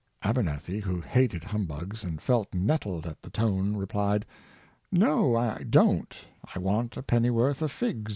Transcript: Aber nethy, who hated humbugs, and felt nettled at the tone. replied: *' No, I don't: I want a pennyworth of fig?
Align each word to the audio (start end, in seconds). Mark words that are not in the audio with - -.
Aber 0.23 0.41
nethy, 0.41 0.81
who 0.81 0.99
hated 0.99 1.43
humbugs, 1.43 2.03
and 2.03 2.19
felt 2.19 2.55
nettled 2.55 3.05
at 3.05 3.21
the 3.21 3.29
tone. 3.29 3.77
replied: 3.77 4.25
*' 4.63 4.91
No, 5.05 5.35
I 5.35 5.61
don't: 5.61 6.15
I 6.55 6.57
want 6.57 6.97
a 6.97 7.03
pennyworth 7.03 7.61
of 7.61 7.71
fig? 7.71 8.09